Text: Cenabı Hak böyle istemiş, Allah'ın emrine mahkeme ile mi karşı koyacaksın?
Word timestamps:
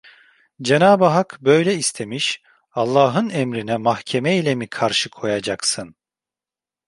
Cenabı 0.61 1.05
Hak 1.05 1.37
böyle 1.41 1.75
istemiş, 1.75 2.41
Allah'ın 2.71 3.29
emrine 3.29 3.77
mahkeme 3.77 4.37
ile 4.37 4.55
mi 4.55 4.67
karşı 4.67 5.09
koyacaksın? 5.09 5.95